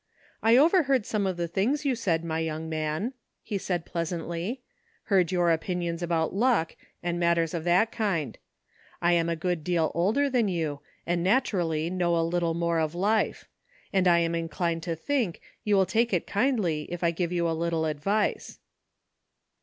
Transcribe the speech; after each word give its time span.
"I 0.41 0.57
overheard 0.57 1.05
some 1.05 1.27
of 1.27 1.37
the 1.37 1.47
things 1.47 1.85
you 1.85 1.93
said, 1.95 2.25
my 2.25 2.39
young 2.39 2.67
man," 2.67 3.13
he 3.43 3.59
said 3.59 3.85
pleasantly;" 3.85 4.63
heard 5.09 5.31
your 5.31 5.51
opinions 5.51 6.01
about 6.01 6.33
luck, 6.33 6.75
and 7.03 7.19
matters 7.19 7.53
of 7.53 7.65
that 7.65 7.91
kind. 7.91 8.39
I 8.99 9.13
am 9.13 9.29
a 9.29 9.35
good 9.35 9.63
deal 9.63 9.91
older 9.93 10.27
than 10.27 10.47
you, 10.47 10.79
and 11.05 11.23
naturally 11.23 11.91
know 11.91 12.17
a 12.17 12.25
little 12.27 12.55
more 12.55 12.79
of 12.79 12.95
life; 12.95 13.47
and 13.93 14.07
I 14.07 14.17
am 14.17 14.33
inclined 14.33 14.81
''LUCK." 14.87 14.99
327 15.05 15.33
to 15.35 15.35
think 15.37 15.57
you 15.63 15.75
will 15.75 15.85
take 15.85 16.11
it 16.13 16.25
kindly 16.25 16.87
if 16.91 17.03
I 17.03 17.11
give 17.11 17.31
you 17.31 17.47
a 17.47 17.51
little 17.51 17.85
advice." 17.85 18.57